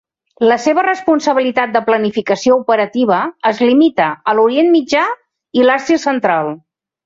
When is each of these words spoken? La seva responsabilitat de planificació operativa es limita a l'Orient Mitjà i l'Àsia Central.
La 0.51 0.55
seva 0.61 0.83
responsabilitat 0.85 1.75
de 1.75 1.81
planificació 1.89 2.57
operativa 2.63 3.19
es 3.53 3.61
limita 3.67 4.11
a 4.33 4.37
l'Orient 4.41 4.75
Mitjà 4.79 5.07
i 5.61 5.71
l'Àsia 5.71 6.05
Central. 6.11 6.55